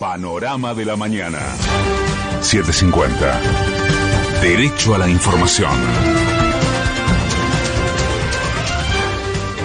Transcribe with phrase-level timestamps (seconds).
[0.00, 1.40] Panorama de la mañana.
[2.40, 3.38] 750.
[4.40, 5.70] Derecho a la información.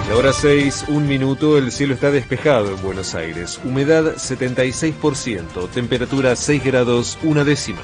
[0.09, 3.61] La hora 6, un minuto, el cielo está despejado en Buenos Aires.
[3.63, 7.79] Humedad 76%, temperatura 6 grados, una décima.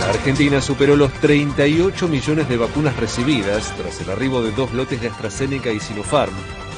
[0.00, 5.00] La Argentina superó los 38 millones de vacunas recibidas tras el arribo de dos lotes
[5.00, 6.34] de AstraZeneca y Sinopharm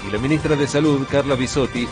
[0.06, 1.86] y la ministra de Salud, Carla Bisotti,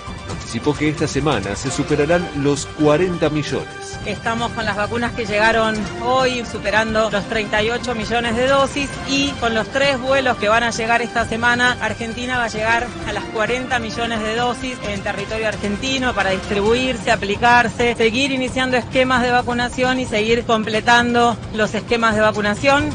[0.50, 3.68] anticipó que esta semana se superarán los 40 millones.
[4.04, 9.55] Estamos con las vacunas que llegaron hoy, superando los 38 millones de dosis y con
[9.55, 13.22] los tres vuelos que van a llegar esta semana, Argentina va a llegar a las
[13.27, 20.00] 40 millones de dosis en territorio argentino para distribuirse, aplicarse, seguir iniciando esquemas de vacunación
[20.00, 22.91] y seguir completando los esquemas de vacunación.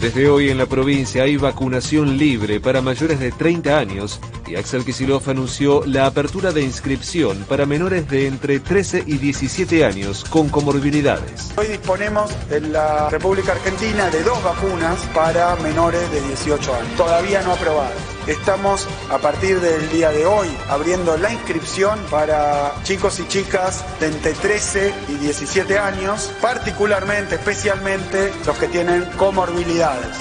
[0.00, 4.84] Desde hoy en la provincia hay vacunación libre para mayores de 30 años y Axel
[4.84, 10.48] Kicillof anunció la apertura de inscripción para menores de entre 13 y 17 años con
[10.48, 11.52] comorbilidades.
[11.56, 17.42] Hoy disponemos en la República Argentina de dos vacunas para menores de 18 años, todavía
[17.42, 17.96] no aprobadas.
[18.26, 24.06] Estamos a partir del día de hoy abriendo la inscripción para chicos y chicas de
[24.06, 30.16] entre 13 y 17 años, particularmente, especialmente los que tienen comorbilidades.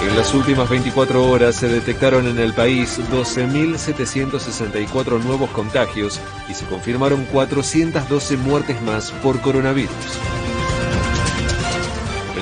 [0.00, 6.66] En las últimas 24 horas se detectaron en el país 12.764 nuevos contagios y se
[6.66, 9.90] confirmaron 412 muertes más por coronavirus.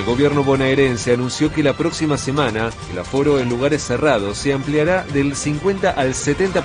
[0.07, 5.35] Gobierno bonaerense anunció que la próxima semana el aforo en lugares cerrados se ampliará del
[5.35, 6.63] 50 al 70%,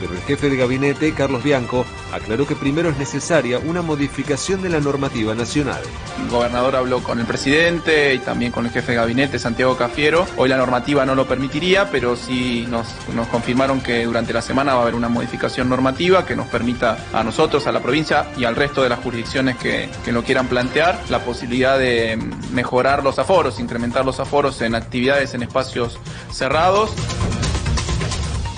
[0.00, 4.70] pero el jefe de gabinete, Carlos Bianco, aclaró que primero es necesaria una modificación de
[4.70, 5.82] la normativa nacional.
[6.18, 10.26] El gobernador habló con el presidente y también con el jefe de gabinete, Santiago Cafiero.
[10.38, 14.72] Hoy la normativa no lo permitiría, pero sí nos, nos confirmaron que durante la semana
[14.72, 18.44] va a haber una modificación normativa que nos permita a nosotros, a la provincia y
[18.44, 23.18] al resto de las jurisdicciones que, que lo quieran plantear, la posibilidad de mejorar los
[23.18, 25.98] aforos, incrementar los aforos en actividades en espacios
[26.32, 26.90] cerrados.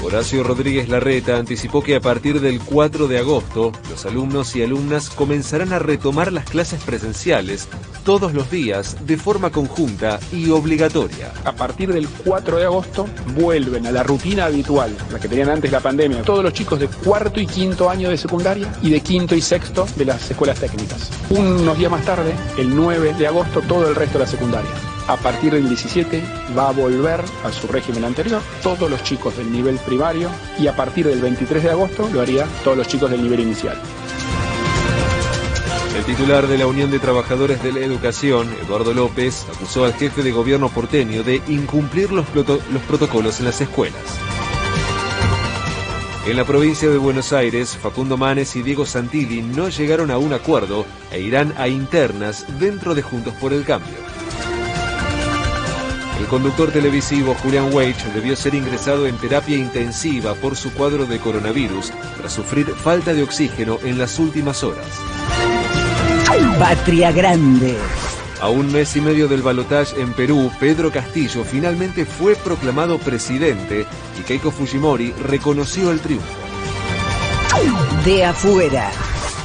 [0.03, 5.11] Horacio Rodríguez Larreta anticipó que a partir del 4 de agosto los alumnos y alumnas
[5.11, 7.69] comenzarán a retomar las clases presenciales
[8.05, 11.33] todos los días de forma conjunta y obligatoria.
[11.45, 15.71] A partir del 4 de agosto vuelven a la rutina habitual, la que tenían antes
[15.71, 19.35] la pandemia, todos los chicos de cuarto y quinto año de secundaria y de quinto
[19.35, 21.11] y sexto de las escuelas técnicas.
[21.31, 25.17] Unos días más tarde, el 9 de agosto, todo el resto de la secundaria a
[25.17, 26.23] partir del 17
[26.57, 30.77] va a volver a su régimen anterior, todos los chicos del nivel primario, y a
[30.77, 33.77] partir del 23 de agosto lo haría todos los chicos del nivel inicial.
[36.03, 40.25] El titular de la Unión de Trabajadores de la Educación, Eduardo López, acusó al jefe
[40.25, 44.03] de gobierno porteño de incumplir los, los protocolos en las escuelas.
[46.27, 50.33] En la provincia de Buenos Aires, Facundo Manes y Diego Santilli no llegaron a un
[50.33, 53.95] acuerdo e irán a internas dentro de Juntos por el Cambio.
[56.19, 61.21] El conductor televisivo Julian Weich debió ser ingresado en terapia intensiva por su cuadro de
[61.21, 64.87] coronavirus tras sufrir falta de oxígeno en las últimas horas.
[66.59, 67.77] Patria Grande.
[68.41, 73.87] A un mes y medio del balotaje en Perú, Pedro Castillo finalmente fue proclamado presidente
[74.19, 76.27] y Keiko Fujimori reconoció el triunfo.
[78.05, 78.91] De afuera.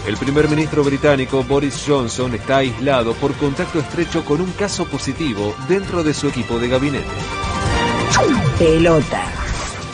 [0.07, 5.53] El primer ministro británico Boris Johnson está aislado por contacto estrecho con un caso positivo
[5.67, 7.05] dentro de su equipo de gabinete.
[8.57, 9.46] Pelota.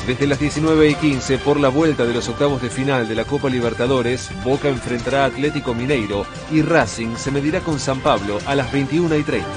[0.08, 3.24] Desde las 19 y 15 por la vuelta de los octavos de final de la
[3.24, 8.53] Copa Libertadores, Boca enfrentará a Atlético Mineiro y Racing se medirá con San Pablo a
[8.53, 9.47] las 21 y 30.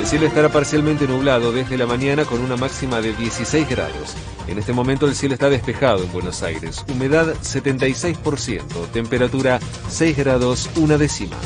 [0.00, 4.14] El cielo estará parcialmente nublado desde la mañana con una máxima de 16 grados.
[4.46, 6.84] En este momento el cielo está despejado en Buenos Aires.
[6.90, 8.62] Humedad 76%,
[8.92, 11.36] temperatura 6 grados una décima.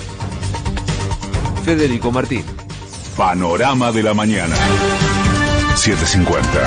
[1.65, 2.45] Federico Martín.
[3.17, 4.55] Panorama de la mañana.
[5.79, 6.65] 750.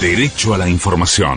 [0.00, 1.36] Derecho a la información.